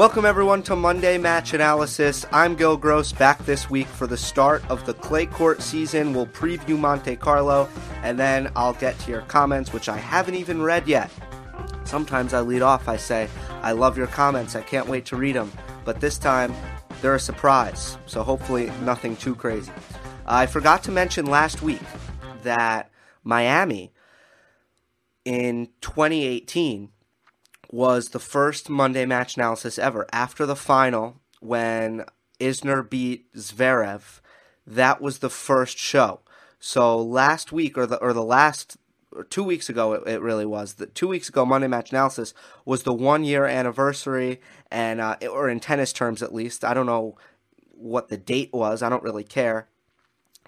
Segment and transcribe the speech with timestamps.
[0.00, 2.24] Welcome everyone to Monday Match Analysis.
[2.32, 6.14] I'm Gil Gross back this week for the start of the clay court season.
[6.14, 7.68] We'll preview Monte Carlo
[8.02, 11.10] and then I'll get to your comments, which I haven't even read yet.
[11.84, 13.28] Sometimes I lead off, I say,
[13.60, 15.52] I love your comments, I can't wait to read them.
[15.84, 16.54] But this time,
[17.02, 19.70] they're a surprise, so hopefully nothing too crazy.
[20.24, 21.82] I forgot to mention last week
[22.42, 22.90] that
[23.22, 23.92] Miami
[25.26, 26.88] in 2018
[27.70, 32.04] was the first Monday match analysis ever after the final when
[32.40, 34.20] Isner beat Zverev.
[34.66, 36.20] That was the first show.
[36.58, 38.76] So last week, or the or the last
[39.12, 40.74] or two weeks ago, it, it really was.
[40.74, 45.48] The two weeks ago, Monday Match Analysis was the one year anniversary, and uh, or
[45.48, 46.64] in tennis terms at least.
[46.64, 47.16] I don't know
[47.72, 48.82] what the date was.
[48.82, 49.68] I don't really care.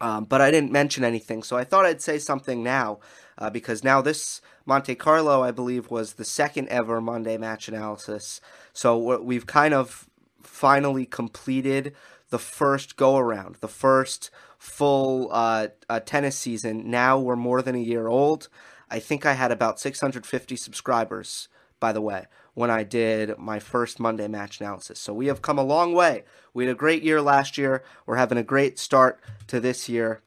[0.01, 2.99] Um, but I didn't mention anything, so I thought I'd say something now
[3.39, 8.41] uh, because now this Monte Carlo, I believe, was the second ever Monday match analysis.
[8.73, 10.09] So we've kind of
[10.43, 11.95] finally completed
[12.31, 16.91] the first go around, the first full uh, uh, tennis season.
[16.91, 18.49] Now we're more than a year old.
[18.91, 21.49] I think I had about 650 subscribers,
[21.81, 25.01] by the way, when I did my first Monday match analysis.
[25.01, 26.25] So we have come a long way.
[26.55, 27.83] We had a great year last year.
[28.07, 30.21] We're having a great start to this year,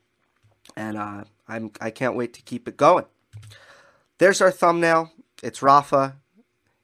[0.76, 3.06] and uh, I'm I can't wait to keep it going.
[4.18, 5.12] There's our thumbnail.
[5.44, 6.16] It's Rafa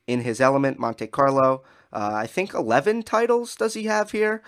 [0.08, 1.64] in his element, Monte Carlo.
[1.94, 4.42] Uh, I think 11 titles does he have here.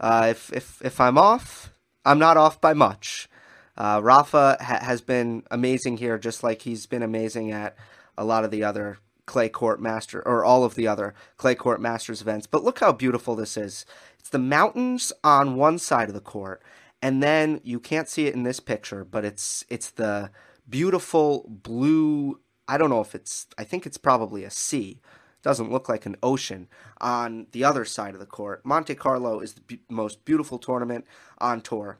[0.00, 1.72] Uh, if, if, if I'm off,
[2.04, 3.28] I'm not off by much.
[3.76, 7.76] Uh, Rafa ha- has been amazing here, just like he's been amazing at
[8.16, 11.80] a lot of the other clay court master or all of the other clay court
[11.80, 12.46] masters events.
[12.46, 13.84] But look how beautiful this is.
[14.18, 16.62] It's the mountains on one side of the court,
[17.00, 20.30] and then you can't see it in this picture, but it's it's the
[20.68, 22.40] beautiful blue.
[22.66, 23.46] I don't know if it's.
[23.56, 25.00] I think it's probably a sea.
[25.42, 26.68] Doesn't look like an ocean
[27.00, 28.66] on the other side of the court.
[28.66, 31.04] Monte Carlo is the b- most beautiful tournament
[31.38, 31.98] on tour.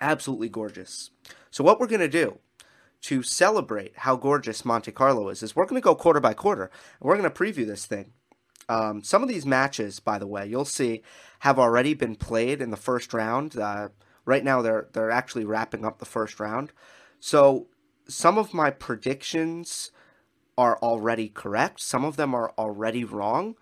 [0.00, 1.10] Absolutely gorgeous.
[1.50, 2.38] So what we're gonna do
[3.02, 6.64] to celebrate how gorgeous Monte Carlo is is we're gonna go quarter by quarter
[7.00, 8.12] and we're gonna preview this thing.
[8.68, 11.02] Um, some of these matches, by the way, you'll see,
[11.40, 13.56] have already been played in the first round.
[13.56, 13.88] Uh,
[14.28, 16.70] right now, they're they're actually wrapping up the first round.
[17.18, 17.66] So
[18.06, 19.90] some of my predictions
[20.56, 21.80] are already correct.
[21.80, 23.56] Some of them are already wrong.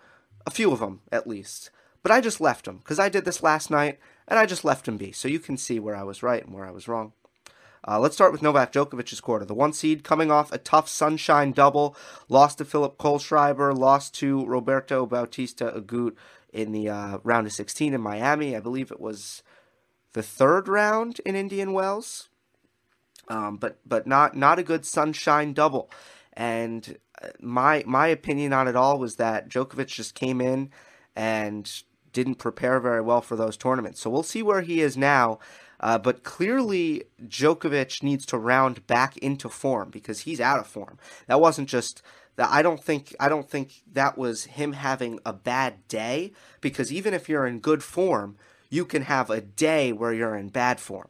[0.45, 1.71] A few of them, at least.
[2.03, 4.87] But I just left them because I did this last night and I just left
[4.87, 5.13] them be.
[5.13, 7.13] So you can see where I was right and where I was wrong.
[7.87, 9.45] Uh, let's start with Novak Djokovic's quarter.
[9.45, 11.97] The one seed coming off a tough sunshine double,
[12.29, 16.15] lost to Philip Kohlschreiber, lost to Roberto Bautista Agut
[16.53, 18.57] in the uh, round of 16 in Miami.
[18.57, 19.43] I believe it was
[20.17, 22.31] the third round in Indian Wells
[23.29, 25.91] um, but but not not a good sunshine double.
[26.33, 30.71] And uh, my my opinion on it all was that Djokovic just came in
[31.15, 31.71] and
[32.13, 34.01] didn't prepare very well for those tournaments.
[34.01, 35.39] So we'll see where he is now.
[35.79, 40.99] Uh, but clearly, Djokovic needs to round back into form because he's out of form.
[41.27, 42.01] That wasn't just
[42.37, 42.49] that.
[42.51, 46.33] I don't think I don't think that was him having a bad day
[46.63, 48.37] because even if you're in good form,
[48.69, 51.09] you can have a day where you're in bad form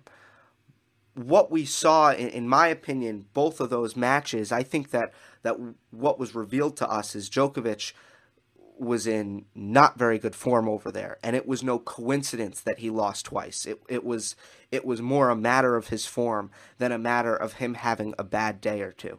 [1.16, 5.12] what we saw, in, in, my opinion, both of those matches, I think that
[5.42, 5.56] that
[5.90, 7.92] what was revealed to us is Djokovic
[8.78, 12.90] was in not very good form over there, and it was no coincidence that he
[12.90, 13.64] lost twice.
[13.64, 14.36] It it was
[14.70, 18.24] it was more a matter of his form than a matter of him having a
[18.24, 19.18] bad day or two.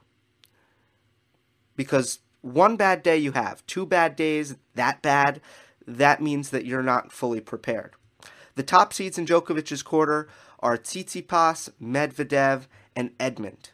[1.75, 5.41] Because one bad day you have, two bad days that bad,
[5.87, 7.96] that means that you're not fully prepared.
[8.57, 10.27] The top seeds in Djokovic's quarter
[10.61, 13.69] are Tsitsipas, Medvedev, and Edmund.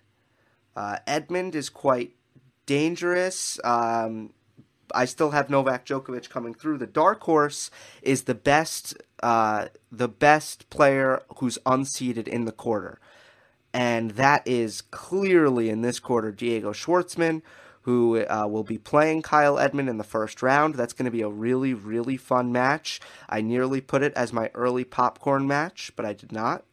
[0.76, 2.18] Uh, Edmund is quite
[2.66, 3.62] dangerous.
[3.64, 4.34] Um,
[4.94, 6.80] I still have Novak Djokovic coming through.
[6.80, 8.94] The dark horse is the best,
[9.24, 13.00] uh, the best player who's unseeded in the quarter,
[13.74, 17.42] and that is clearly in this quarter Diego Schwartzman,
[17.84, 20.76] who uh, will be playing Kyle Edmund in the first round.
[20.76, 23.00] That's going to be a really, really fun match.
[23.30, 26.64] I nearly put it as my early popcorn match, but I did not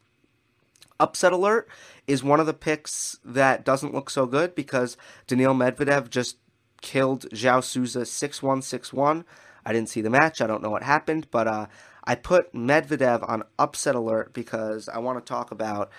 [1.00, 1.66] upset alert
[2.06, 4.96] is one of the picks that doesn't look so good because
[5.26, 6.36] Daniil Medvedev just
[6.82, 9.24] killed João Sousa 6 1 6 1.
[9.64, 10.40] I didn't see the match.
[10.40, 11.66] I don't know what happened, but uh,
[12.04, 15.90] I put Medvedev on upset alert because I want to talk about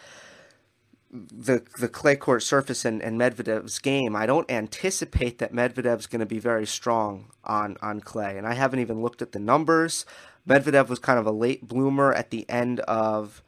[1.12, 4.16] the the clay court surface and, and Medvedev's game.
[4.16, 8.54] I don't anticipate that Medvedev's going to be very strong on, on clay, and I
[8.54, 10.06] haven't even looked at the numbers.
[10.48, 13.44] Medvedev was kind of a late bloomer at the end of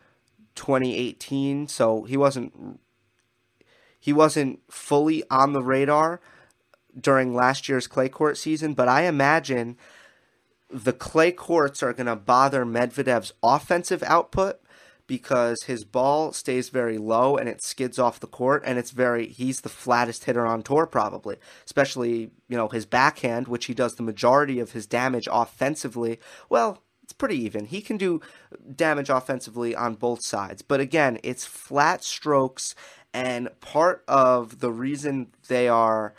[0.56, 2.80] 2018, so he wasn't
[4.00, 6.19] he wasn't fully on the radar
[7.00, 9.77] during last year's clay court season, but I imagine
[10.69, 14.60] the clay courts are going to bother Medvedev's offensive output
[15.07, 19.27] because his ball stays very low and it skids off the court and it's very
[19.27, 21.38] he's the flattest hitter on tour probably.
[21.65, 26.19] Especially you know his backhand which he does the majority of his damage offensively.
[26.50, 27.65] Well it's pretty even.
[27.65, 28.21] He can do
[28.75, 30.61] damage offensively on both sides.
[30.61, 32.75] But again it's flat strokes
[33.13, 36.13] and part of the reason they are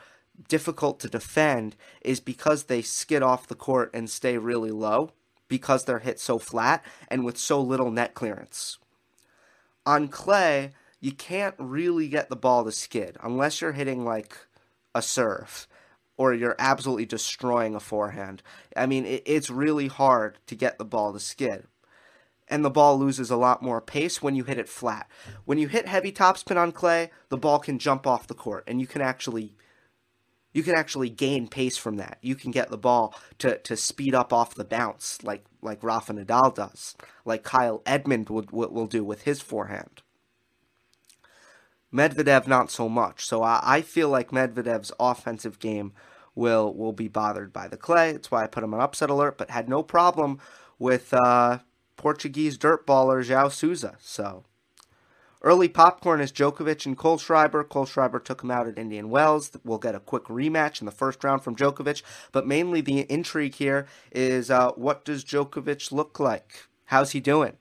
[0.49, 5.13] difficult to defend is because they skid off the court and stay really low
[5.55, 8.77] because they're hit so flat and with so little net clearance.
[9.87, 14.37] On clay, you can't really get the ball to skid unless you're hitting like
[14.97, 15.69] a serve
[16.17, 18.43] or you're absolutely destroying a forehand.
[18.77, 21.69] I mean, it, it's really hard to get the ball to skid.
[22.49, 25.09] And the ball loses a lot more pace when you hit it flat.
[25.45, 28.81] When you hit heavy topspin on clay, the ball can jump off the court and
[28.81, 29.55] you can actually
[30.55, 32.19] you can actually gain pace from that.
[32.23, 36.15] You can get the ball to, to speed up off the bounce like like Rafa
[36.15, 40.03] Nadal does, like Kyle Edmund would, will do with his forehand.
[41.93, 43.25] Medvedev not so much.
[43.27, 45.93] So I, I feel like Medvedev's offensive game
[46.35, 48.13] will will be bothered by the clay.
[48.13, 50.39] That's why I put him on upset alert, but had no problem
[50.79, 51.59] with uh,
[51.97, 53.97] Portuguese dirt baller João Sousa.
[54.01, 54.45] So
[55.45, 57.65] Early popcorn is Djokovic and Kohlschreiber.
[57.65, 59.51] Kohlschreiber took him out at Indian Wells.
[59.63, 62.03] We'll get a quick rematch in the first round from Djokovic.
[62.33, 66.69] But mainly the intrigue here is uh, what does Djokovic look like?
[66.87, 67.59] How's he doing?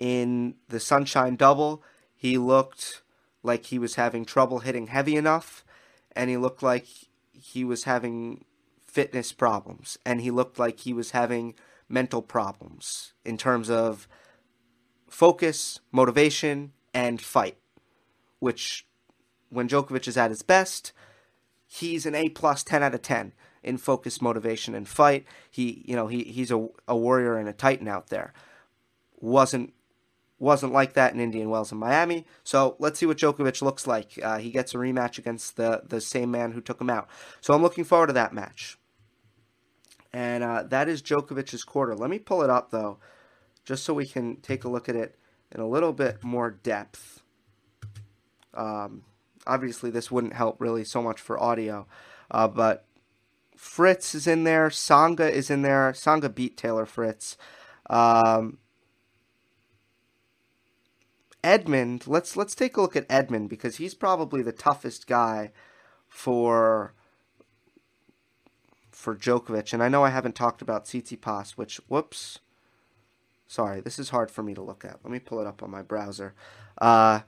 [0.00, 1.84] In the Sunshine Double,
[2.16, 3.02] he looked
[3.44, 5.64] like he was having trouble hitting heavy enough,
[6.16, 6.86] and he looked like
[7.32, 8.44] he was having
[8.84, 11.54] fitness problems, and he looked like he was having
[11.88, 14.08] mental problems in terms of
[15.08, 17.56] focus, motivation, and fight.
[18.38, 18.86] Which,
[19.48, 20.92] when Djokovic is at his best,
[21.66, 25.24] he's an A plus, ten out of ten in focus, motivation, and fight.
[25.50, 28.32] He, you know, he he's a, a warrior and a titan out there.
[29.18, 29.72] wasn't
[30.38, 32.26] wasn't like that in Indian Wells and Miami.
[32.44, 34.18] So let's see what Djokovic looks like.
[34.22, 37.08] Uh, he gets a rematch against the the same man who took him out.
[37.40, 38.78] So I'm looking forward to that match
[40.16, 41.94] and uh, that is Djokovic's quarter.
[41.94, 42.96] Let me pull it up though,
[43.66, 45.18] just so we can take a look at it
[45.52, 47.20] in a little bit more depth.
[48.54, 49.02] Um,
[49.46, 51.86] obviously, this wouldn't help really so much for audio,
[52.30, 52.86] uh, but
[53.58, 54.70] Fritz is in there.
[54.70, 55.92] Tsonga is in there.
[55.92, 57.36] Tsonga beat Taylor Fritz.
[57.90, 58.56] Um,
[61.44, 65.52] Edmund, let's let's take a look at Edmund because he's probably the toughest guy
[66.08, 66.94] for
[69.06, 72.40] for Djokovic, and I know I haven't talked about Tsitsipas, which whoops,
[73.46, 74.98] sorry, this is hard for me to look at.
[75.04, 76.34] Let me pull it up on my browser.
[76.78, 77.20] Uh,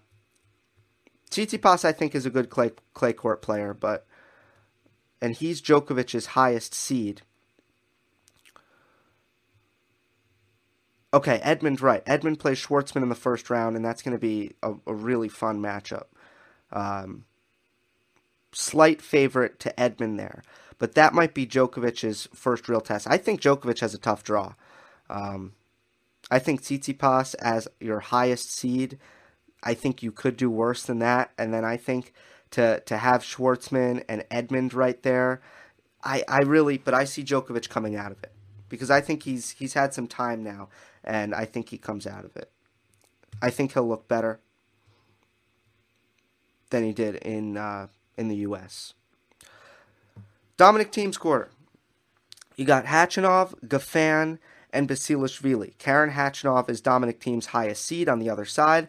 [1.30, 4.08] Tsitsipas, I think, is a good clay clay court player, but
[5.22, 7.22] and he's Djokovic's highest seed.
[11.14, 12.02] Okay, Edmund, right.
[12.06, 15.28] Edmund plays Schwartzman in the first round, and that's going to be a, a, really
[15.28, 16.06] fun matchup.
[16.72, 17.25] Um,
[18.50, 20.42] slight favorite to Edmund there
[20.78, 23.06] but that might be Djokovic's first real test.
[23.08, 24.54] I think Djokovic has a tough draw.
[25.10, 25.54] Um,
[26.30, 28.98] I think Tsitsipas as your highest seed,
[29.62, 31.32] I think you could do worse than that.
[31.38, 32.12] And then I think
[32.50, 35.40] to to have Schwartzman and Edmund right there,
[36.04, 38.32] I, I really, but I see Djokovic coming out of it
[38.68, 40.68] because I think he's he's had some time now,
[41.02, 42.50] and I think he comes out of it.
[43.42, 44.40] I think he'll look better
[46.70, 48.94] than he did in uh, in the U.S.
[50.59, 51.50] Dominic Thiem's quarter.
[52.57, 54.41] You got Khachanov, Goffin,
[54.73, 55.79] and Basilashvili.
[55.79, 58.88] Karen Khachanov is Dominic Thiem's highest seed on the other side.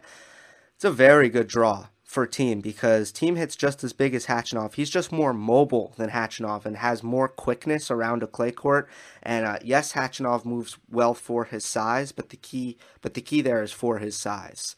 [0.74, 4.74] It's a very good draw for Thiem because Thiem hits just as big as Khachanov.
[4.74, 8.88] He's just more mobile than Khachanov and has more quickness around a clay court.
[9.22, 13.42] And uh, yes, Khachanov moves well for his size, but the key, but the key
[13.42, 14.74] there is for his size.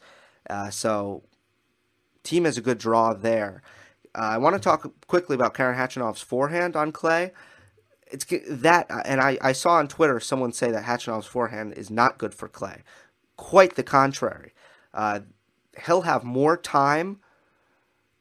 [0.47, 1.23] Uh, so
[2.23, 3.63] Thiem has a good draw there.
[4.15, 7.31] Uh, I want to talk quickly about Karen Khachanov's forehand on clay.
[8.11, 12.19] It's that, and I, I saw on Twitter someone say that Khachanov's forehand is not
[12.19, 12.83] good for clay.
[13.37, 14.53] Quite the contrary.
[14.93, 15.21] Uh,
[15.85, 17.19] he'll have more time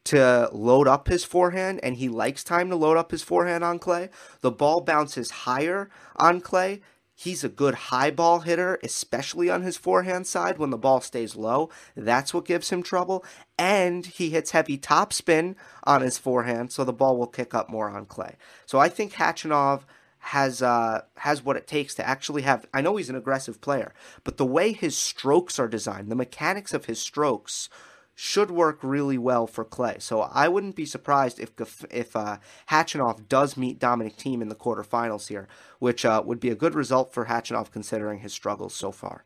[0.05, 3.79] to load up his forehand, and he likes time to load up his forehand on
[3.79, 4.09] clay.
[4.41, 6.81] The ball bounces higher on clay,
[7.15, 11.37] He's a good high ball hitter, especially on his forehand side when the ball stays
[11.37, 11.71] low.
[11.97, 13.25] That's what gives him trouble.
[13.59, 15.55] And he hits heavy topspin
[15.85, 18.37] on his forehand, so the ball will kick up more on clay.
[18.67, 19.83] So I think Khachanov
[20.27, 22.65] has uh, has what it takes to actually have.
[22.73, 23.93] I know he's an aggressive player,
[24.25, 27.69] but the way his strokes are designed, the mechanics of his strokes,
[28.15, 29.97] should work really well for Clay.
[29.99, 31.53] So I wouldn't be surprised if
[31.91, 32.39] if uh,
[32.71, 36.75] Khachanov does meet Dominic Thiem in the quarterfinals here, which uh, would be a good
[36.75, 39.25] result for Khachanov considering his struggles so far.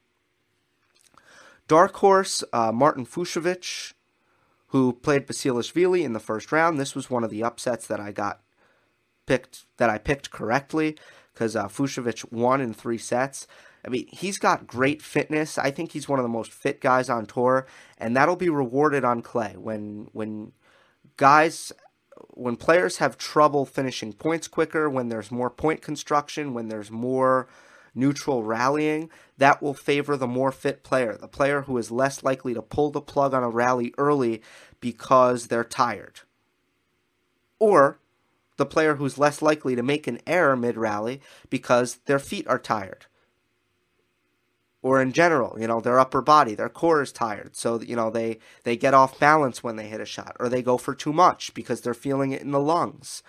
[1.69, 3.93] Dark horse uh, Martin Fucsovics,
[4.69, 6.78] who played Basilashvili in the first round.
[6.78, 8.40] This was one of the upsets that I got
[9.26, 10.97] picked that I picked correctly
[11.35, 11.69] because uh,
[12.31, 13.47] won in three sets.
[13.87, 15.59] I mean, he's got great fitness.
[15.59, 17.66] I think he's one of the most fit guys on tour,
[17.99, 20.52] and that'll be rewarded on clay when when
[21.16, 21.73] guys
[22.31, 27.47] when players have trouble finishing points quicker, when there's more point construction, when there's more
[27.95, 32.52] neutral rallying, that will favor the more fit player, the player who is less likely
[32.55, 34.43] to pull the plug on a rally early
[34.81, 36.21] because they're tired.
[37.59, 37.99] Or
[38.57, 42.59] the player who's less likely to make an error mid rally because their feet are
[42.59, 43.07] tired
[44.87, 47.57] or in general, you know, their upper body, their core is tired.
[47.57, 50.62] So, you know, they, they get off balance when they hit a shot, or they
[50.62, 53.25] go for too much because they're feeling it in the lungs.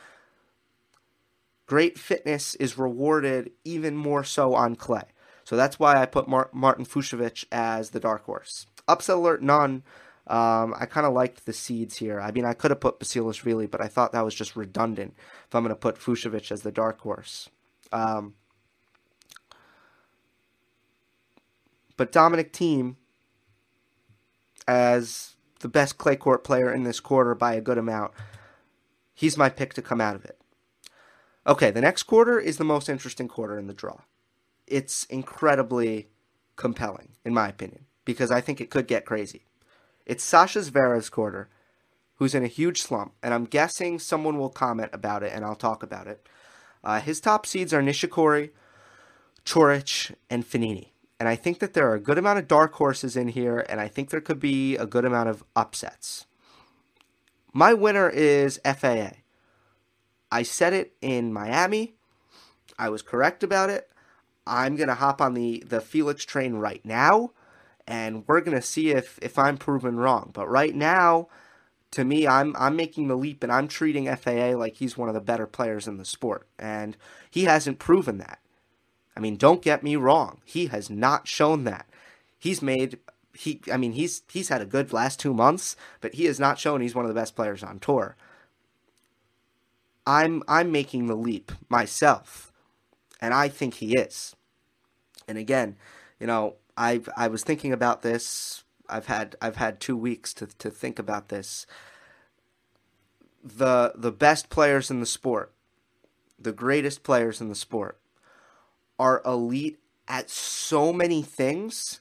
[1.65, 5.01] Great fitness is rewarded even more so on clay.
[5.45, 8.67] So that's why I put Mar- Martin Fucsovics as the dark horse.
[8.87, 9.81] Upset alert, none.
[10.27, 12.21] Um, I kind of liked the seeds here.
[12.21, 15.15] I mean, I could have put Basilashvili, but I thought that was just redundant
[15.47, 17.49] if I'm going to put Fucsovics as the dark horse.
[17.91, 18.35] Um,
[21.97, 22.95] But Dominic Thiem
[24.67, 28.11] as the best clay court player in this quarter by a good amount,
[29.13, 30.39] he's my pick to come out of it.
[31.47, 34.01] Okay, the next quarter is the most interesting quarter in the draw.
[34.67, 36.09] It's incredibly
[36.57, 39.45] compelling, in my opinion, because I think it could get crazy.
[40.05, 41.49] It's Sasha Zverev's quarter,
[42.15, 45.55] who's in a huge slump, and I'm guessing someone will comment about it, and I'll
[45.55, 46.27] talk about it.
[46.83, 48.51] Uh, his top seeds are Nishikori,
[49.45, 50.89] Coric, and Fognini.
[51.19, 53.81] And I think that there are a good amount of dark horses in here, and
[53.81, 56.27] I think there could be a good amount of upsets.
[57.53, 59.09] My winner is FAA.
[60.31, 61.95] I said it in Miami.
[62.77, 63.89] I was correct about it.
[64.45, 67.31] I'm going to hop on the, the Felix train right now,
[67.87, 70.29] and we're going to see if, if I'm proven wrong.
[70.33, 71.27] But right now,
[71.91, 75.15] to me, I'm I'm making the leap and I'm treating FAA like he's one of
[75.15, 76.97] the better players in the sport, and
[77.29, 78.39] he hasn't proven that.
[79.17, 80.41] I mean, don't get me wrong.
[80.45, 81.87] He has not shown that.
[82.37, 82.99] He's made
[83.33, 86.59] he I mean, he's he's had a good last 2 months, but he has not
[86.59, 88.15] shown he's one of the best players on tour.
[90.05, 92.51] I'm I'm making the leap myself.
[93.19, 94.35] And I think he is.
[95.27, 95.77] And again,
[96.19, 98.63] you know, I I was thinking about this.
[98.87, 101.65] I've had I've had 2 weeks to to think about this.
[103.43, 105.53] The the best players in the sport,
[106.37, 107.99] the greatest players in the sport
[108.99, 111.99] are elite at so many things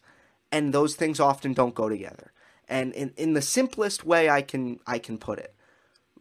[0.53, 2.33] and those things often don't go together.
[2.69, 5.55] And in, in the simplest way I can I can put it,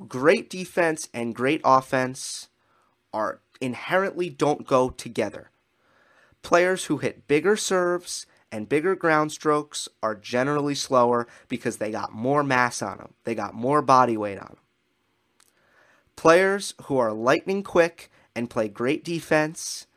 [0.08, 2.50] great defense and great offense
[3.13, 5.50] are inherently don't go together.
[6.41, 12.13] Players who hit bigger serves and bigger ground strokes are generally slower because they got
[12.13, 13.13] more mass on them.
[13.24, 14.58] They got more body weight on them.
[16.15, 19.88] Players who are lightning quick and play great defense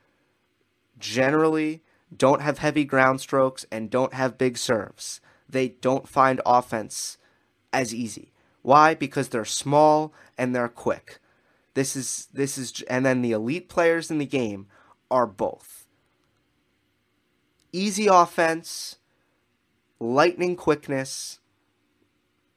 [0.99, 1.83] generally
[2.14, 5.21] don't have heavy ground strokes and don't have big serves.
[5.49, 7.19] They don't find offense
[7.73, 8.33] as easy.
[8.62, 8.95] Why?
[8.95, 11.21] Because they're small and they're quick.
[11.75, 14.67] This is this is and then the elite players in the game
[15.11, 15.87] are both.
[17.73, 18.97] Easy offense,
[20.00, 21.38] lightning quickness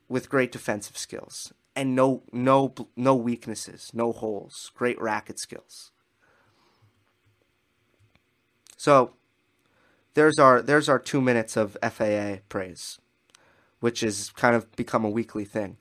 [0.10, 5.92] with great defensive skills and no no no weaknesses, no holes, great racket skills.
[8.82, 9.12] So
[10.16, 12.98] there's our there's our two minutes of FAA praise,
[13.80, 15.78] which has kind of become a weekly thing.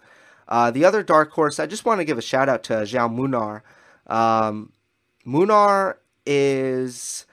[0.47, 3.17] Uh, the other dark horse, I just want to give a shout out to Jaume
[3.17, 3.63] Munar.
[4.07, 4.73] Um,
[5.27, 5.95] Munar
[6.27, 7.25] is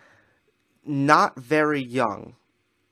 [0.86, 2.38] not very young.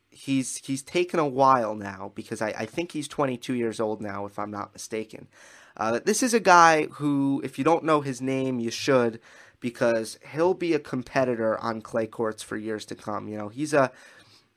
[0.09, 4.25] He's he's taken a while now because I, I think he's 22 years old now,
[4.25, 5.29] if I'm not mistaken.
[5.77, 9.21] Uh, this is a guy who, if you don't know his name, you should
[9.59, 13.27] because he'll be a competitor on clay courts for years to come.
[13.27, 13.91] You know, he's a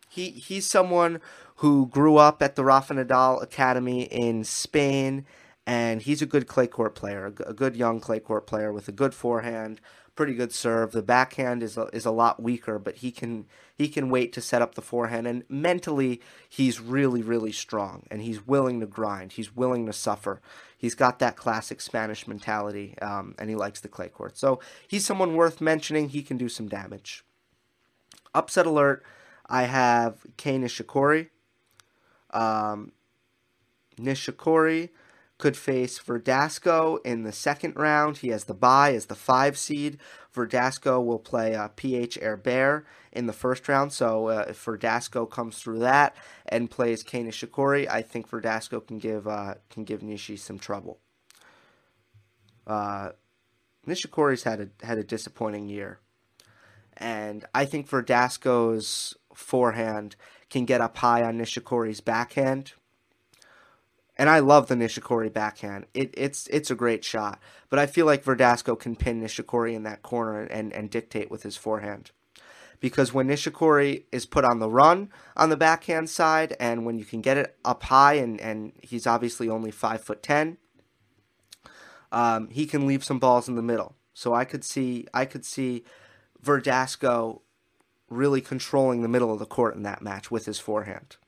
[0.08, 1.20] he he's someone
[1.56, 5.26] who grew up at the Rafa Nadal Academy in Spain,
[5.66, 8.92] and he's a good clay court player, a good young clay court player with a
[8.92, 9.80] good forehand,
[10.14, 10.92] pretty good serve.
[10.92, 14.40] The backhand is a, is a lot weaker, but he can he can wait to
[14.40, 19.32] set up the forehand, and mentally he's really really strong, and he's willing to grind.
[19.32, 20.40] He's willing to suffer
[20.78, 24.38] he's got that classic Spanish mentality, um, and he likes the clay court.
[24.38, 26.08] So he's someone worth mentioning.
[26.08, 27.24] He can do some damage.
[28.34, 29.04] Upset alert.
[29.46, 31.28] I have Kei Nishikori.
[32.30, 32.92] Um,
[33.98, 34.90] Nishikori
[35.38, 38.18] could face Verdasco in the second round.
[38.18, 39.98] He has the bye as the five seed.
[40.34, 43.92] Verdasco will play uh, PH Herbert in the first round.
[43.92, 46.16] So uh, if Verdasco comes through that
[46.46, 50.98] and plays Kei Nishikori, I think Verdasco can give uh, can give Nishi some trouble.
[52.66, 53.10] Uh,
[53.86, 56.00] Nishikori's had a had a disappointing year,
[56.96, 60.16] and I think Verdasco's forehand
[60.50, 62.72] can get up high on Nishikori's backhand
[64.18, 65.86] and I love the Nishikori backhand.
[65.94, 69.84] It, it's it's a great shot, but I feel like Verdasco can pin Nishikori in
[69.84, 72.10] that corner and, and dictate with his forehand.
[72.80, 77.04] Because when Nishikori is put on the run on the backhand side, and when you
[77.04, 80.58] can get it up high, and, and he's obviously only five foot ten,
[82.10, 83.94] um, he can leave some balls in the middle.
[84.14, 85.84] So I could see I could see
[86.44, 87.40] Verdasco
[88.10, 91.18] really controlling the middle of the court in that match with his forehand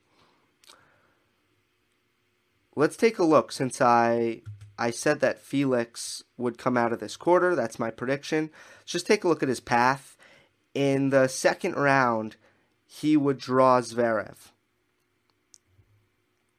[2.77, 4.43] let's take a look since I
[4.79, 7.55] I said that Felix would come out of this quarter.
[7.55, 8.51] That's my prediction.
[8.79, 10.17] Let's just take a look at his path.
[10.73, 12.37] In the second round,
[12.87, 14.53] he would draw Zverev,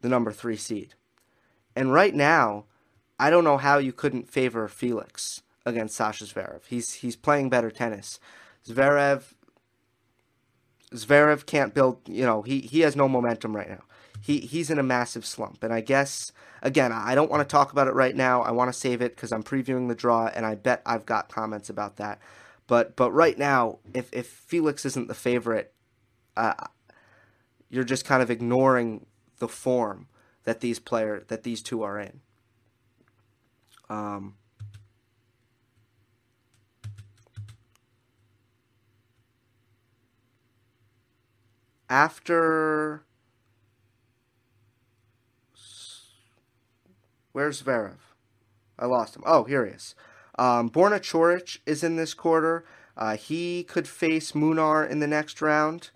[0.02, 0.94] the number three seed.
[1.76, 2.66] And right now,
[3.18, 6.62] I don't know how you couldn't favor Felix against Sasha Zverev.
[6.68, 8.20] He's he's playing better tennis.
[8.68, 9.34] Zverev
[10.94, 13.84] Zverev can't build, you know, he, he has no momentum right now
[14.22, 15.64] he he's in a massive slump.
[15.64, 18.42] And I guess again, I don't want to talk about it right now.
[18.42, 21.30] I want to save it because I'm previewing the draw, and I bet I've got
[21.30, 22.20] comments about that.
[22.68, 25.74] But but right now, if if Felix isn't the favorite,
[26.38, 26.54] uh,
[27.70, 29.08] you're just kind of ignoring
[29.40, 30.08] the form
[30.44, 32.22] that these player that these two are in.
[33.90, 34.36] Um,
[41.90, 43.04] after
[47.32, 47.98] Where's Zverev?
[48.78, 49.24] I lost him.
[49.26, 49.96] Oh, here he is.
[50.38, 52.66] Um, Borna Coric is in this quarter.
[52.98, 55.92] Uh, he could face Munar in the next round.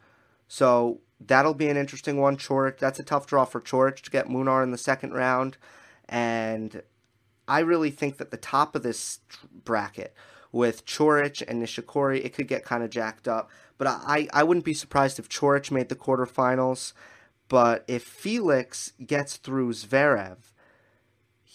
[0.47, 2.37] So that'll be an interesting one.
[2.37, 5.57] Coric, that's a tough draw for Coric to get Munar in the second round.
[6.07, 6.83] And
[7.47, 9.19] I really think that the top of this
[9.63, 10.13] bracket
[10.51, 13.49] with Coric and Nishikori, it could get kind of jacked up.
[13.77, 16.93] But I, I wouldn't be surprised if Coric made the quarterfinals.
[17.47, 20.37] But if Felix gets through Zverev,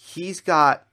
[0.01, 0.87] he's got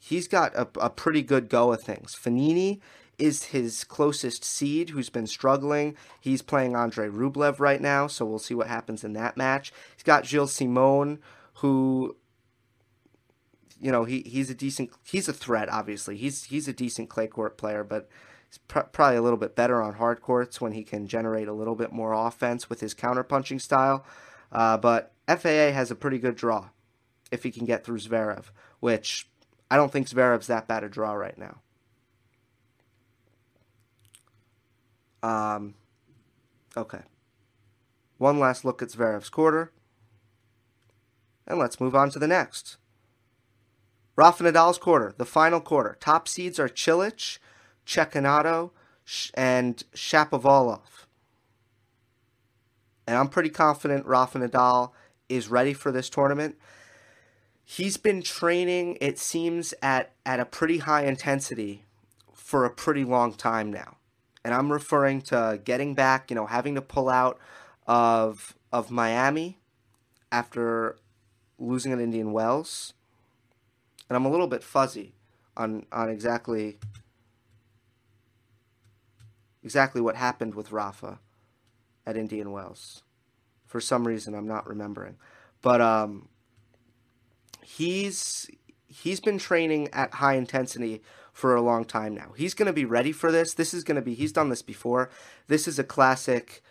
[0.00, 2.16] he's got a, a pretty good go of things.
[2.16, 2.80] Fognini
[3.18, 5.96] is his closest seed who's been struggling.
[6.20, 9.72] He's playing Andre Rublev right now, so we'll see what happens in that match.
[9.96, 11.20] He's got Gilles Simon,
[11.54, 12.16] who
[13.80, 16.16] you know, he, he's a decent he's a threat obviously.
[16.16, 18.08] He's he's a decent clay court player, but
[18.48, 21.52] he's pr- probably a little bit better on hard courts when he can generate a
[21.52, 24.04] little bit more offense with his counterpunching style.
[24.50, 26.70] Uh, but FAA has a pretty good draw
[27.30, 28.44] if he can get through Zverev,
[28.80, 29.28] which
[29.70, 31.60] I don't think Zverev's that bad a draw right now.
[35.22, 35.74] Um,
[36.76, 37.00] okay.
[38.18, 39.72] One last look at Zverev's quarter.
[41.46, 42.76] And let's move on to the next.
[44.16, 45.96] Rafa Nadal's quarter, the final quarter.
[46.00, 47.38] Top seeds are Cilic,
[47.86, 48.72] Cecchinato,
[49.34, 51.06] and Shapovalov.
[53.06, 54.90] And I'm pretty confident Rafa Nadal
[55.28, 56.56] is ready for this tournament
[57.70, 61.84] he's been training it seems at at a pretty high intensity
[62.32, 63.98] for a pretty long time now.
[64.42, 67.38] And i'm referring to getting back you know having to pull out
[67.86, 69.58] of of miami
[70.32, 70.96] after
[71.58, 72.94] losing at indian wells.
[74.08, 75.12] And i'm a little bit fuzzy
[75.54, 76.78] on on exactly
[79.62, 81.18] exactly what happened with rafa
[82.06, 83.02] at indian wells.
[83.66, 85.16] For some reason i'm not remembering.
[85.60, 86.28] But um
[87.68, 88.50] he's
[88.86, 91.02] he's been training at high intensity
[91.32, 92.32] for a long time now.
[92.36, 93.54] He's going to be ready for this.
[93.54, 95.10] This is going to be he's done this before.
[95.48, 96.62] This is a classic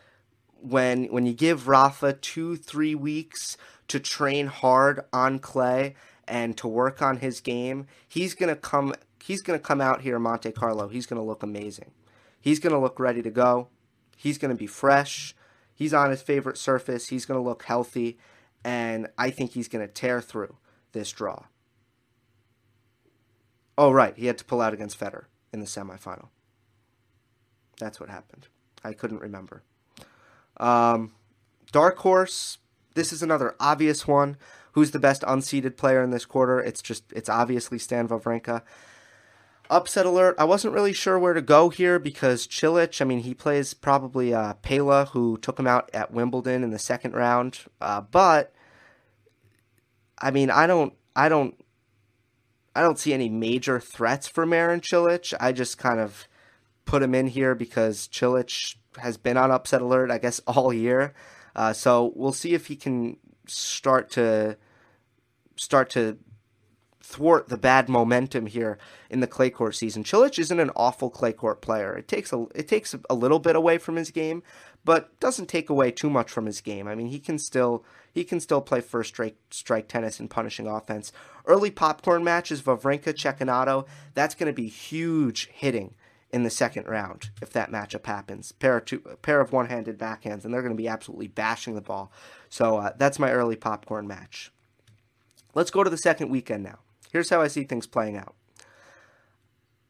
[0.59, 3.57] when when you give Rafa 2-3 weeks
[3.87, 5.95] to train hard on clay
[6.27, 10.01] and to work on his game, he's going to come he's going to come out
[10.01, 10.87] here in Monte Carlo.
[10.87, 11.91] He's going to look amazing.
[12.41, 13.67] He's going to look ready to go.
[14.15, 15.35] He's going to be fresh.
[15.75, 17.09] He's on his favorite surface.
[17.09, 18.17] He's going to look healthy
[18.63, 20.55] and I think he's going to tear through
[20.97, 21.43] this draw.
[23.77, 24.17] Oh, right.
[24.17, 26.29] He had to pull out against Federer in the semifinal.
[27.79, 28.47] That's what happened.
[28.83, 29.63] I couldn't remember.
[30.57, 31.13] Um,
[31.71, 32.57] dark horse.
[32.95, 34.37] This is another obvious one.
[34.71, 36.59] Who's the best unseeded player in this quarter?
[36.59, 38.63] It's just it's obviously Stan Wawrinka.
[39.69, 40.35] Upset alert.
[40.39, 43.01] I wasn't really sure where to go here because Cilic.
[43.01, 46.79] I mean, he plays probably uh, Pella, who took him out at Wimbledon in the
[46.79, 47.59] second round.
[47.81, 48.53] Uh, but
[50.19, 51.55] I mean, I don't, I don't,
[52.75, 55.33] I don't see any major threats for Marin Cilic.
[55.39, 56.27] I just kind of
[56.85, 61.13] put him in here because Cilic has been on upset alert, I guess, all year.
[61.55, 64.57] Uh, so we'll see if he can start to
[65.55, 66.17] start to
[67.01, 68.77] thwart the bad momentum here
[69.09, 70.03] in the clay court season.
[70.03, 71.95] Cilic isn't an awful clay court player.
[71.95, 74.43] It takes a it takes a little bit away from his game,
[74.87, 76.87] but doesn't take away too much from his game.
[76.87, 80.65] I mean, he can still he can still play first strike strike tennis and punishing
[80.65, 81.11] offense.
[81.45, 85.93] Early popcorn matches Wawrinka Cecchinato, that's going to be huge hitting
[86.31, 88.53] in the second round if that matchup happens.
[88.53, 91.81] Pair of two, pair of one-handed backhands, and they're going to be absolutely bashing the
[91.81, 92.09] ball.
[92.47, 94.53] So uh, that's my early popcorn match.
[95.53, 96.79] Let's go to the second weekend now.
[97.11, 98.35] Here's how I see things playing out.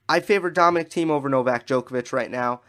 [0.10, 2.62] I favor Dominic Thiem over Novak Djokovic right now.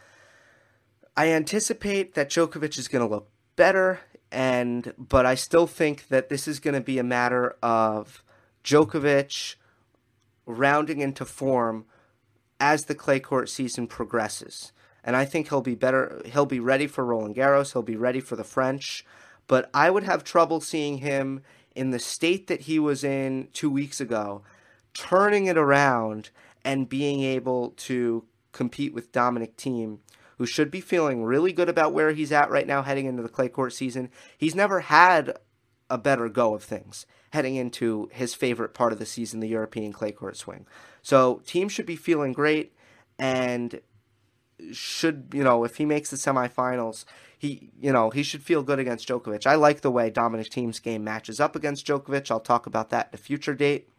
[1.15, 3.99] I anticipate that Djokovic is going to look better,
[4.31, 8.23] and but I still think that this is going to be a matter of
[8.63, 9.55] Djokovic
[10.45, 11.85] rounding into form
[12.59, 14.71] as the clay court season progresses.
[15.03, 16.21] And I think he'll be better.
[16.25, 17.73] He'll be ready for Roland Garros.
[17.73, 19.05] He'll be ready for the French.
[19.47, 21.41] But I would have trouble seeing him
[21.75, 24.43] in the state that he was in two weeks ago,
[24.93, 26.29] turning it around
[26.65, 29.99] and being able to compete with Dominic Thiem,
[30.39, 33.29] who should be feeling really good about where he's at right now heading into the
[33.29, 34.09] clay court season.
[34.35, 35.37] He's never had
[35.89, 39.91] a better go of things heading into his favorite part of the season, the European
[39.91, 40.65] clay court swing.
[41.01, 42.73] So Thiem should be feeling great
[43.19, 43.81] and
[44.71, 47.03] should, you know, if he makes the semifinals,
[47.37, 49.45] he, you know, he should feel good against Djokovic.
[49.45, 52.31] I like the way Dominic Thiem's game matches up against Djokovic.
[52.31, 53.89] I'll talk about that at a future date.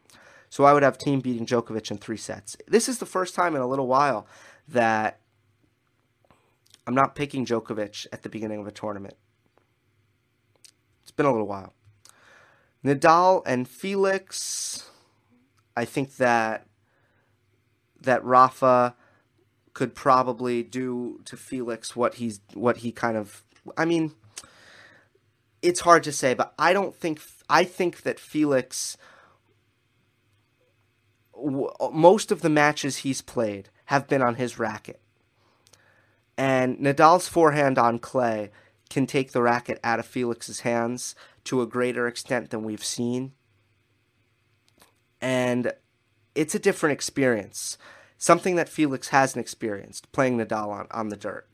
[0.48, 2.56] So I would have Thiem beating Djokovic in three sets.
[2.66, 4.26] This is the first time in a little while
[4.66, 5.20] that
[6.90, 9.14] I'm not picking Djokovic at the beginning of a tournament.
[11.02, 11.72] It's been a little while.
[12.84, 14.90] Nadal and Felix,
[15.76, 16.66] I think that
[18.00, 18.96] that Rafa
[19.72, 23.44] could probably do to Felix what he's what he kind of
[23.76, 24.10] I mean
[25.62, 28.96] it's hard to say but I don't think I think that Felix
[31.92, 35.00] most of the matches he's played have been on his racket.
[36.40, 38.50] And Nadal's forehand on clay
[38.88, 43.32] can take the racket out of Felix's hands to a greater extent than we've seen.
[45.20, 45.74] And
[46.34, 47.76] it's a different experience.
[48.16, 51.46] Something that Felix hasn't experienced playing Nadal on, on the dirt.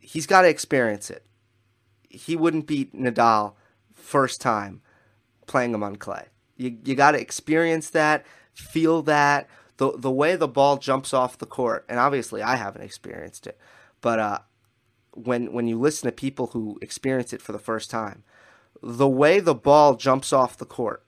[0.00, 1.26] He's got to experience it.
[2.08, 3.52] He wouldn't beat Nadal
[3.92, 4.80] first time
[5.46, 6.28] playing him on clay.
[6.56, 8.24] You, you got to experience that,
[8.54, 11.84] feel that, the, the way the ball jumps off the court.
[11.86, 13.58] And obviously, I haven't experienced it.
[14.06, 14.38] But uh,
[15.14, 18.22] when, when you listen to people who experience it for the first time,
[18.80, 21.04] the way the ball jumps off the court,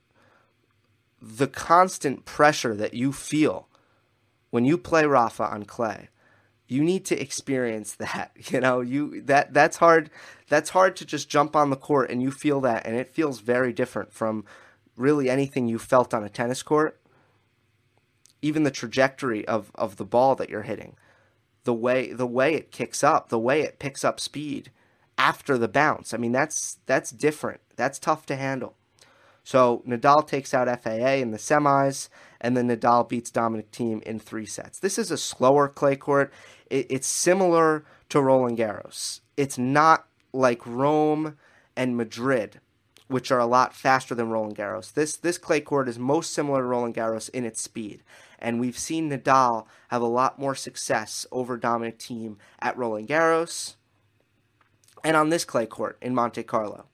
[1.21, 3.69] the constant pressure that you feel
[4.49, 6.09] when you play Rafa on clay,
[6.67, 8.33] you need to experience that.
[8.51, 10.09] You know, you that that's hard.
[10.49, 13.39] That's hard to just jump on the court and you feel that, and it feels
[13.39, 14.43] very different from
[14.97, 16.99] really anything you felt on a tennis court.
[18.41, 20.97] Even the trajectory of, of the ball that you're hitting,
[21.69, 24.71] the way the way it kicks up, the way it picks up speed
[25.19, 26.15] after the bounce.
[26.15, 27.61] I mean, that's that's different.
[27.75, 28.75] That's tough to handle.
[29.43, 32.09] So Nadal takes out FAA in the semis,
[32.41, 34.79] and then Nadal beats Dominic Thiem in three sets.
[34.79, 36.33] This is a slower clay court.
[36.71, 39.19] it's similar to Roland Garros.
[39.37, 41.37] It's not like Rome
[41.77, 42.61] and Madrid,
[43.07, 44.91] which are a lot faster than Roland Garros.
[44.91, 48.01] This this clay court is most similar to Roland Garros in its speed.
[48.39, 53.75] And we've seen Nadal have a lot more success over Dominic Thiem at Roland Garros
[55.03, 56.85] and on this clay court in Monte Carlo.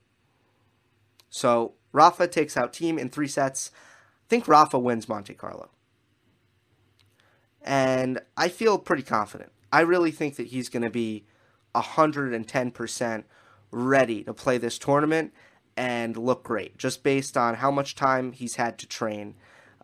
[1.30, 3.72] So Rafa takes out Thiem in three sets.
[3.74, 5.70] I think Rafa wins Monte Carlo.
[7.62, 9.52] And I feel pretty confident.
[9.72, 11.26] I really think that he's going to be
[11.76, 13.24] 110%
[13.72, 15.34] ready to play this tournament
[15.76, 19.36] and look great, just based on how much time he's had to train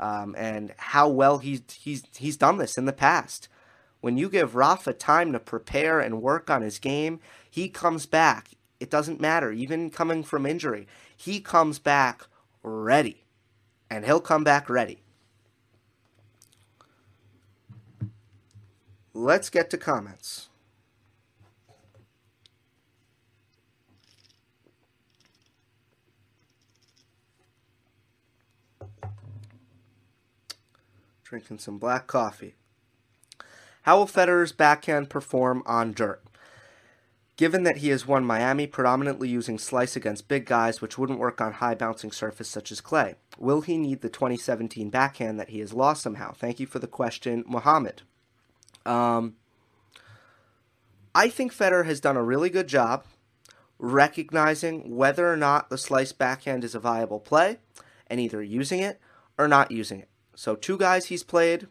[0.02, 3.48] um, and how well he's, he's, he's done this in the past.
[4.02, 8.50] When you give Rafa time to prepare and work on his game, he comes back.
[8.80, 10.88] It doesn't matter, even coming from injury.
[11.16, 12.24] He comes back
[12.64, 13.24] ready.
[13.92, 15.02] And he'll come back ready.
[19.14, 20.48] Let's get to comments.
[31.32, 32.56] Drinking some black coffee.
[33.84, 36.22] How will Federer's backhand perform on dirt?
[37.38, 41.40] Given that he has won Miami predominantly using slice against big guys, which wouldn't work
[41.40, 43.16] on high bouncing surface such as clay.
[43.40, 46.34] Will he need the 2017 backhand that he has lost somehow?
[46.34, 48.02] Thank you for the question, Mohammed.
[48.86, 49.38] Um,
[51.16, 53.06] I think Federer has done a really good job
[53.80, 57.60] recognizing whether or not the slice backhand is a viable play
[58.08, 59.00] and either using it
[59.38, 60.10] or not using it.
[60.36, 61.68] So, two guys he's played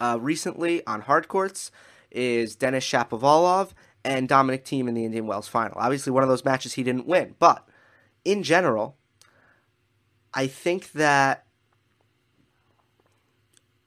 [0.00, 1.70] uh, recently on hard courts
[2.10, 3.70] is Denis Shapovalov
[4.04, 5.76] and Dominic Thiem in the Indian Wells final.
[5.78, 7.68] Obviously, one of those matches he didn't win, but
[8.24, 8.96] in general,
[10.32, 11.46] I think that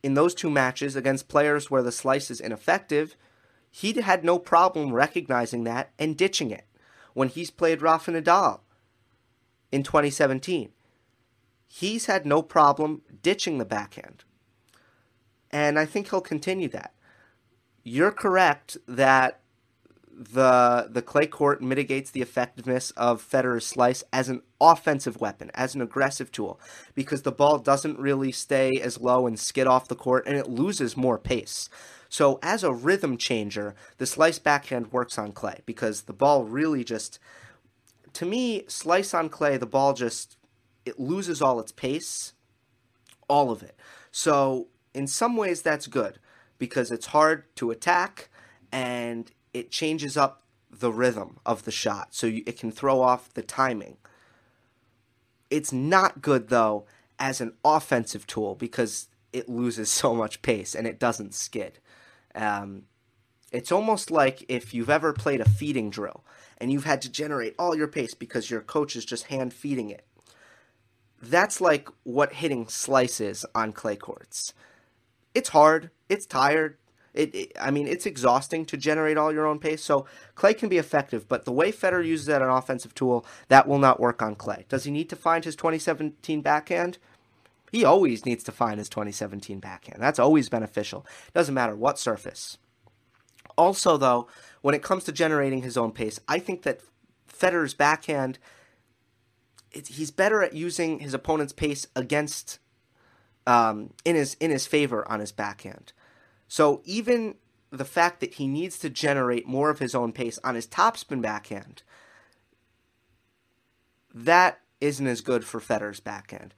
[0.01, 3.15] in those two matches against players where the slice is ineffective,
[3.69, 6.65] he had no problem recognizing that and ditching it.
[7.13, 8.61] When he's played Rafa Nadal
[9.71, 10.71] in 2017,
[11.69, 14.25] he's had no problem ditching the backhand.
[15.51, 16.93] And I think he'll continue that.
[17.83, 19.39] You're correct that
[20.11, 25.75] the the clay court mitigates the effectiveness of Federer's slice as an offensive weapon, as
[25.75, 26.59] an aggressive tool,
[26.93, 30.49] because the ball doesn't really stay as low and skid off the court and it
[30.49, 31.69] loses more pace.
[32.09, 36.83] So as a rhythm changer, the slice backhand works on clay because the ball really
[36.83, 37.17] just
[38.13, 40.38] to me, slice on clay, the ball just
[40.89, 42.33] it loses all its pace,
[43.29, 43.79] all of it.
[44.11, 46.19] So in some ways that's good
[46.57, 48.29] because it's hard to attack
[48.71, 53.33] and it changes up the rhythm of the shot, so you, it can throw off
[53.33, 53.97] the timing.
[55.49, 56.85] It's not good though
[57.17, 61.79] as an offensive tool because it loses so much pace and it doesn't skid.
[62.35, 62.83] Um,
[63.51, 66.23] it's almost like if you've ever played a feeding drill
[66.59, 69.89] and you've had to generate all your pace because your coach is just hand feeding
[69.89, 70.05] it.
[71.21, 74.53] That's like what hitting slices on clay courts.
[75.33, 76.77] It's hard, it's tired,
[77.13, 79.83] it, it, I mean, it's exhausting to generate all your own pace.
[79.83, 80.05] So
[80.35, 83.79] clay can be effective, but the way Federer uses that an offensive tool, that will
[83.79, 84.65] not work on clay.
[84.69, 86.97] Does he need to find his 2017 backhand?
[87.71, 90.01] He always needs to find his 2017 backhand.
[90.01, 91.05] That's always beneficial.
[91.33, 92.57] Doesn't matter what surface.
[93.57, 94.27] Also, though,
[94.61, 96.81] when it comes to generating his own pace, I think that
[97.31, 98.39] Federer's backhand,
[99.71, 102.59] he's better at using his opponent's pace against,
[103.45, 105.93] um, in his in his favor on his backhand.
[106.47, 107.35] So even
[107.71, 111.21] the fact that he needs to generate more of his own pace on his topspin
[111.21, 111.83] backhand,
[114.13, 116.53] that isn't as good for Federer's backhand.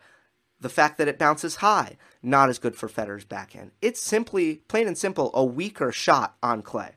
[0.59, 3.71] The fact that it bounces high, not as good for Federer's backhand.
[3.81, 6.91] It's simply, plain and simple, a weaker shot on clay.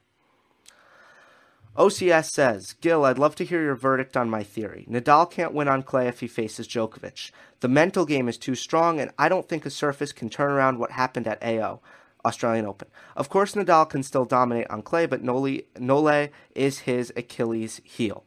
[1.76, 4.86] OCS says, Gil, I'd love to hear your verdict on my theory.
[4.88, 7.32] Nadal can't win on clay if he faces Djokovic.
[7.60, 10.78] The mental game is too strong, and I don't think a surface can turn around
[10.78, 11.80] what happened at AO.
[12.24, 12.88] Australian Open.
[13.16, 18.24] Of course, Nadal can still dominate on clay, but Nole, Nole is his Achilles heel.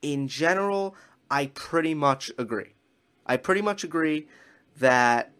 [0.00, 0.94] In general,
[1.30, 2.74] I pretty much agree.
[3.26, 4.28] I pretty much agree
[4.78, 5.32] that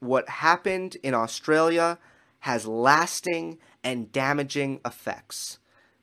[0.00, 1.98] what happened in Australia
[2.40, 5.58] has lasting and damaging effects.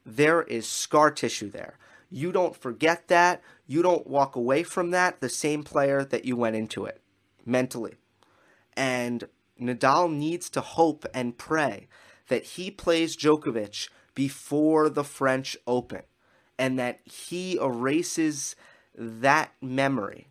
[0.06, 1.78] There is scar tissue there.
[2.10, 3.42] You don't forget that.
[3.66, 7.02] You don't walk away from that the same player that you went into it
[7.46, 7.96] mentally.
[8.76, 9.28] And
[9.60, 11.88] Nadal needs to hope and pray
[12.28, 16.04] that he plays Djokovic before the French Open
[16.58, 18.56] and that he erases
[18.96, 20.28] that memory.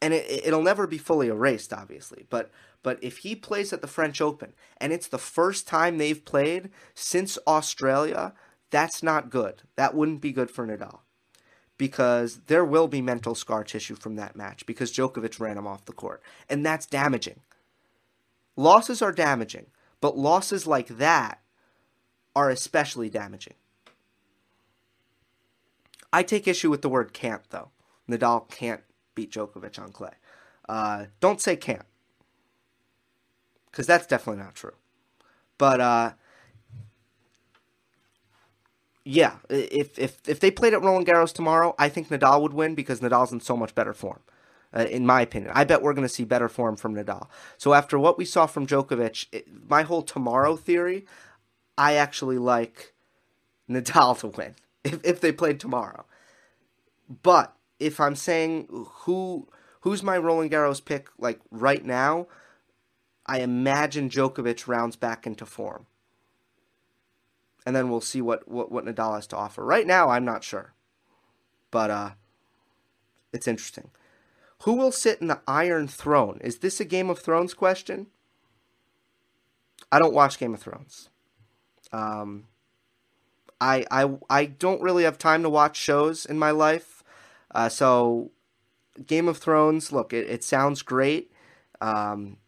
[0.00, 2.50] And it, will never be fully erased, obviously, but
[2.84, 6.70] but if he plays at the French Open and it's the first time they've played
[6.94, 8.34] since Australia,
[8.70, 9.62] that's not good.
[9.74, 11.00] That wouldn't be good for Nadal
[11.78, 15.86] because there will be mental scar tissue from that match because Djokovic ran him off
[15.86, 17.40] the court, and that's damaging.
[18.54, 19.66] Losses are damaging,
[20.00, 21.40] but losses like that
[22.36, 23.54] are especially damaging.
[26.12, 27.70] I take issue with the word can't, though.
[28.08, 28.82] Nadal can't
[29.14, 30.12] beat Djokovic on clay.
[30.68, 31.86] Uh, don't say can't,
[33.74, 34.74] because that's definitely not true.
[35.58, 36.12] But uh,
[39.04, 42.76] yeah, if if if they played at Roland Garros tomorrow, I think Nadal would win
[42.76, 44.20] because Nadal's in so much better form
[44.72, 45.50] uh, in my opinion.
[45.56, 47.26] I bet we're going to see better form from Nadal.
[47.58, 51.04] So after what we saw from Djokovic, it, my whole tomorrow theory,
[51.76, 52.94] I actually like
[53.68, 56.04] Nadal to win if, if they played tomorrow.
[57.24, 59.48] But if I'm saying who
[59.80, 62.28] who's my Roland Garros pick like right now,
[63.26, 65.86] I imagine Djokovic rounds back into form.
[67.66, 69.64] And then we'll see what, what, what Nadal has to offer.
[69.64, 70.74] Right now, I'm not sure.
[71.70, 72.10] But uh,
[73.32, 73.90] it's interesting.
[74.62, 76.40] Who will sit in the Iron Throne?
[76.42, 78.08] Is this a Game of Thrones question?
[79.90, 81.08] I don't watch Game of Thrones.
[81.92, 82.46] Um,
[83.60, 87.02] I, I, I don't really have time to watch shows in my life.
[87.54, 88.30] Uh, so
[89.06, 91.32] Game of Thrones, look, it, it sounds great.
[91.80, 92.38] Um,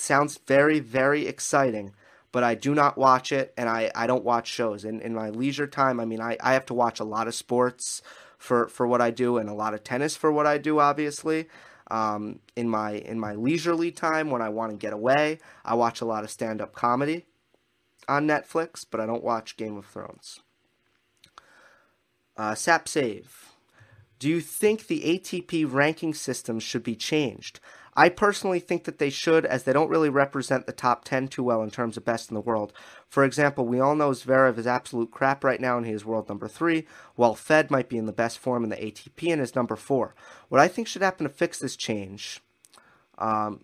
[0.00, 1.94] sounds very, very exciting,
[2.32, 4.84] but I do not watch it and I, I don't watch shows.
[4.84, 7.34] In, in my leisure time, I mean, I, I have to watch a lot of
[7.34, 8.02] sports
[8.38, 11.48] for, for what I do and a lot of tennis for what I do, obviously.
[11.88, 16.00] Um, in my in my leisurely time when I want to get away, I watch
[16.00, 17.26] a lot of stand up comedy
[18.08, 20.40] on Netflix, but I don't watch Game of Thrones.
[22.36, 23.52] Uh, Sap Save.
[24.18, 27.60] Do you think the ATP ranking system should be changed?
[27.96, 31.42] I personally think that they should, as they don't really represent the top 10 too
[31.42, 32.74] well in terms of best in the world.
[33.08, 36.28] For example, we all know Zverev is absolute crap right now and he is world
[36.28, 39.56] number three, while Fed might be in the best form in the ATP and is
[39.56, 40.14] number four.
[40.50, 42.42] What I think should happen to fix this change
[43.16, 43.60] um,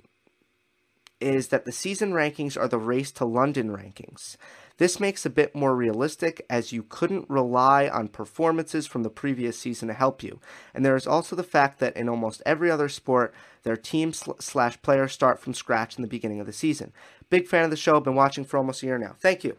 [1.20, 4.36] is that the season rankings are the race to London rankings.
[4.78, 9.58] This makes a bit more realistic as you couldn't rely on performances from the previous
[9.58, 10.40] season to help you.
[10.74, 14.80] And there is also the fact that in almost every other sport, their team slash
[14.82, 16.92] players start from scratch in the beginning of the season.
[17.30, 19.14] Big fan of the show, been watching for almost a year now.
[19.18, 19.56] Thank you.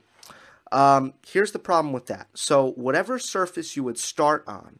[0.71, 2.27] Um, here's the problem with that.
[2.33, 4.79] So, whatever surface you would start on,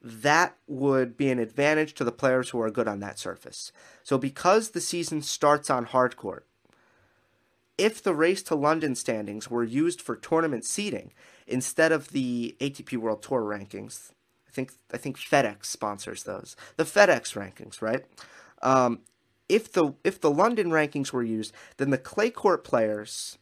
[0.00, 3.72] that would be an advantage to the players who are good on that surface.
[4.04, 6.46] So, because the season starts on hard court,
[7.84, 11.12] if the race to London standings were used for tournament seeding
[11.46, 14.10] instead of the ATP World Tour rankings,
[14.48, 16.56] I think I think FedEx sponsors those.
[16.78, 18.06] The FedEx rankings, right?
[18.62, 19.00] Um,
[19.50, 23.36] if the if the London rankings were used, then the clay court players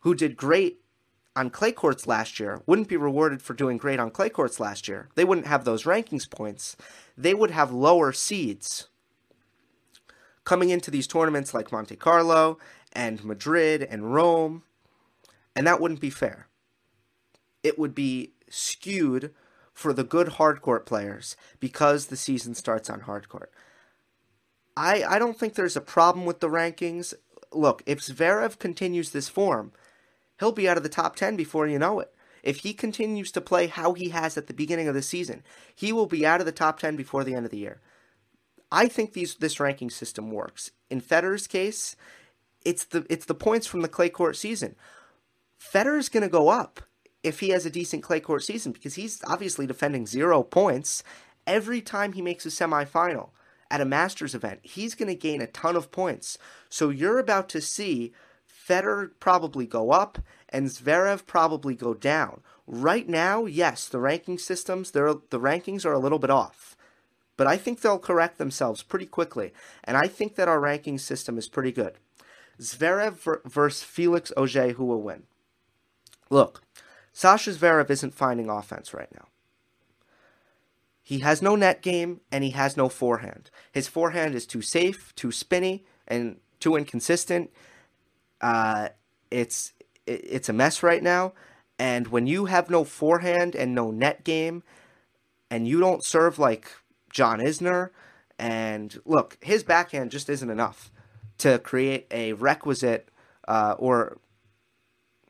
[0.00, 0.80] who did great
[1.34, 4.86] on clay courts last year wouldn't be rewarded for doing great on clay courts last
[4.86, 5.08] year.
[5.16, 6.76] They wouldn't have those rankings points.
[7.16, 8.86] They would have lower seeds
[10.48, 12.58] coming into these tournaments like Monte Carlo
[12.98, 14.64] and Madrid and Rome,
[15.54, 16.48] and that wouldn't be fair.
[17.62, 19.32] It would be skewed
[19.72, 23.46] for the good hardcourt players because the season starts on hardcourt.
[24.76, 27.14] I I don't think there's a problem with the rankings.
[27.52, 29.70] Look, if Zverev continues this form,
[30.40, 32.12] he'll be out of the top 10 before you know it.
[32.42, 35.92] If he continues to play how he has at the beginning of the season, he
[35.92, 37.80] will be out of the top 10 before the end of the year.
[38.72, 40.72] I think these this ranking system works.
[40.90, 41.94] In Federer's case,
[42.68, 44.76] it's the it's the points from the clay court season.
[45.58, 46.82] Federer's going to go up
[47.22, 51.02] if he has a decent clay court season because he's obviously defending zero points
[51.46, 53.30] every time he makes a semifinal
[53.70, 54.60] at a Masters event.
[54.62, 56.36] He's going to gain a ton of points.
[56.68, 58.12] So you're about to see
[58.46, 60.18] Federer probably go up
[60.50, 62.42] and Zverev probably go down.
[62.66, 66.76] Right now, yes, the ranking systems, the rankings are a little bit off.
[67.38, 69.52] But I think they'll correct themselves pretty quickly.
[69.84, 71.94] And I think that our ranking system is pretty good.
[72.60, 75.24] Zverev versus Felix Auger, who will win?
[76.30, 76.62] Look,
[77.12, 79.26] Sasha Zverev isn't finding offense right now.
[81.02, 83.50] He has no net game and he has no forehand.
[83.72, 87.50] His forehand is too safe, too spinny, and too inconsistent.
[88.40, 88.90] Uh,
[89.30, 89.72] it's
[90.06, 91.32] it's a mess right now.
[91.78, 94.62] And when you have no forehand and no net game,
[95.50, 96.70] and you don't serve like
[97.10, 97.90] John Isner,
[98.38, 100.90] and look, his backhand just isn't enough
[101.38, 103.08] to create a requisite
[103.46, 104.18] uh, or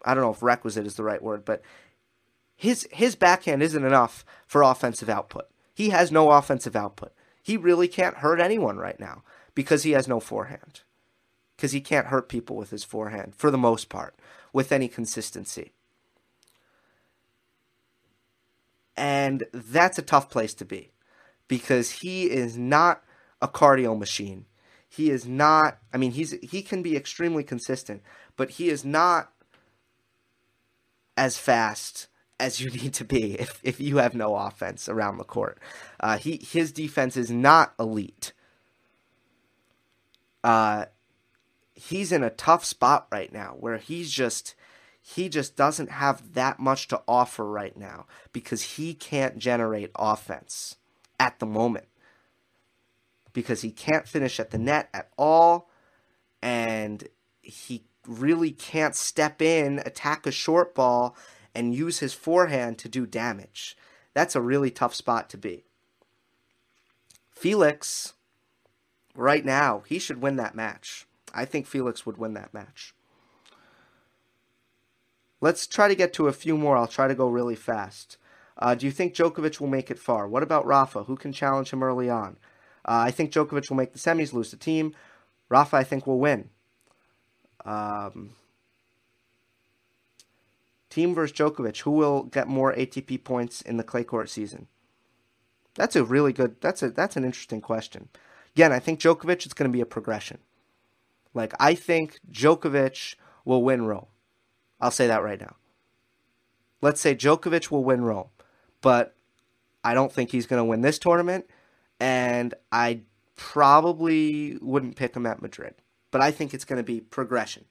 [0.05, 1.62] I don't know if requisite is the right word, but
[2.57, 5.49] his his backhand isn't enough for offensive output.
[5.75, 7.12] He has no offensive output.
[7.42, 9.23] He really can't hurt anyone right now
[9.55, 10.81] because he has no forehand.
[11.57, 14.14] Because he can't hurt people with his forehand for the most part
[14.53, 15.73] with any consistency.
[18.97, 20.90] And that's a tough place to be
[21.47, 23.03] because he is not
[23.40, 24.47] a cardio machine.
[24.88, 25.79] He is not.
[25.92, 28.03] I mean, he's he can be extremely consistent,
[28.37, 29.33] but he is not
[31.16, 32.09] as fast
[32.40, 35.59] as you need to be if, if you have no offense around the court.
[36.01, 38.33] Uh, he his defense is not elite.
[40.42, 40.87] Uh,
[41.74, 44.55] he's in a tough spot right now where he's just
[45.01, 50.77] he just doesn't have that much to offer right now because he can't generate offense
[51.19, 51.88] at the moment
[53.39, 55.71] because he can't finish at the net at all
[56.43, 57.07] and
[57.41, 61.17] he really can't step in, attack a short ball,
[61.55, 63.77] and use his forehand to do damage.
[64.13, 65.63] That's a really tough spot to be.
[67.31, 68.15] Felix,
[69.15, 71.07] right now, he should win that match.
[71.33, 72.93] I think Felix would win that match.
[75.41, 76.77] Let's try to get to a few more.
[76.77, 78.17] I'll try to go really fast.
[78.57, 80.27] Uh, do you think Djokovic will make it far?
[80.27, 81.05] What about Rafa?
[81.05, 82.37] Who can challenge him early on?
[82.89, 84.95] Uh, I think Djokovic will make the semis, lose the Thiem.
[85.51, 86.49] Rafa, I think, will win.
[87.67, 88.31] Um,
[90.91, 91.83] Thiem versus Djokovic.
[91.83, 94.69] Who will get more ATP points in the clay court season?
[95.75, 96.57] That's a really good.
[96.63, 98.09] That's a that's an interesting question.
[98.57, 100.39] Again, I think Djokovic is going to be a progression.
[101.35, 104.07] Like I think Djokovic will win Rome.
[104.81, 105.57] I'll say that right now.
[106.81, 108.29] Let's say Djokovic will win Rome,
[108.81, 109.15] but
[109.85, 111.47] I don't think he's going to win this tournament,
[112.01, 113.03] and I
[113.37, 115.75] probably wouldn't pick him at Madrid.
[116.11, 117.65] But I think it's going to be progression,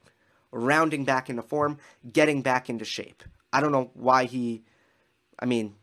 [0.52, 1.78] rounding back into form,
[2.12, 3.24] getting back into shape.
[3.52, 4.64] I don't know why he.
[5.40, 5.76] I mean,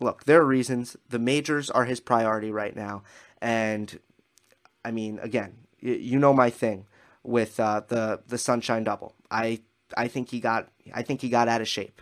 [0.00, 0.96] look, there are reasons.
[1.08, 3.02] The majors are his priority right now,
[3.40, 3.98] and
[4.84, 6.86] I mean, again, you know my thing
[7.22, 9.14] with uh, the the Sunshine Double.
[9.30, 9.60] I
[9.96, 12.00] I think he got I think he got out of shape.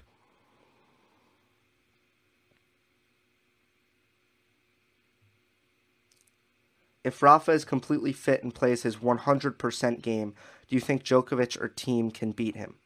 [7.04, 10.34] If Rafa is completely fit and plays his 100% game,
[10.68, 12.76] do you think Djokovic or Thiem can beat him?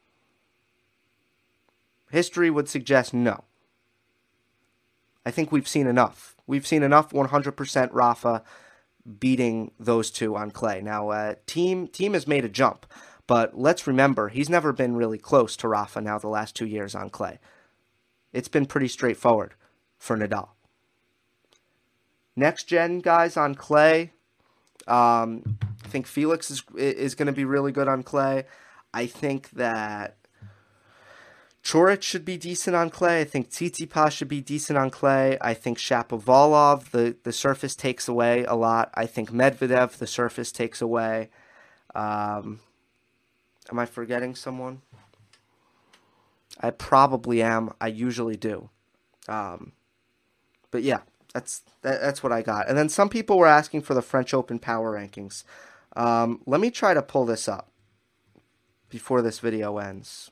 [2.10, 3.44] History would suggest no.
[5.24, 6.36] I think we've seen enough.
[6.46, 8.42] We've seen enough 100% Rafa
[9.18, 10.80] beating those two on clay.
[10.80, 12.86] Now, uh, team Thiem has made a jump,
[13.26, 16.94] but let's remember he's never been really close to Rafa now the last two years
[16.94, 17.38] on clay.
[18.32, 19.54] It's been pretty straightforward
[19.98, 20.48] for Nadal.
[22.34, 24.12] Next gen guys on clay,
[24.88, 28.44] um, I think Felix is is going to be really good on clay.
[28.94, 30.16] I think that
[31.62, 33.20] Coric should be decent on clay.
[33.20, 35.38] I think Tsitsipas should be decent on clay.
[35.40, 38.90] I think Shapovalov, the, the surface takes away a lot.
[38.94, 41.30] I think Medvedev, the surface takes away.
[41.94, 42.60] Um,
[43.70, 44.82] am I forgetting someone?
[46.60, 47.72] I probably am.
[47.80, 48.68] I usually do.
[49.28, 49.72] Um,
[50.70, 51.00] but yeah,
[51.32, 52.68] that's that, that's what I got.
[52.68, 55.44] And then some people were asking for the French Open power rankings.
[55.96, 57.70] Um, let me try to pull this up
[58.88, 60.30] before this video ends.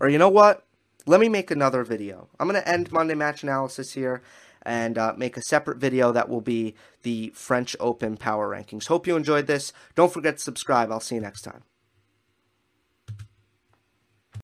[0.00, 0.64] Or you know what?
[1.06, 2.28] Let me make another video.
[2.38, 4.22] I'm going to end Monday Match Analysis here
[4.62, 8.88] and uh, make a separate video that will be the French Open Power Rankings.
[8.88, 9.72] Hope you enjoyed this.
[9.94, 10.92] Don't forget to subscribe.
[10.92, 11.62] I'll see you next time.